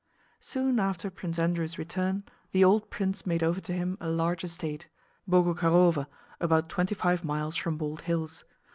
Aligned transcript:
Soon 0.39 0.79
after 0.79 1.11
Prince 1.11 1.37
Andrew's 1.37 1.77
return 1.77 2.23
the 2.53 2.63
old 2.63 2.89
prince 2.89 3.23
made 3.27 3.43
over 3.43 3.61
to 3.61 3.71
him 3.71 3.99
a 4.01 4.09
large 4.09 4.43
estate, 4.43 4.87
Boguchárovo, 5.29 6.07
about 6.39 6.69
twenty 6.69 6.95
five 6.95 7.23
miles 7.23 7.55
from 7.55 7.77
Bald 7.77 8.01
Hills. 8.01 8.43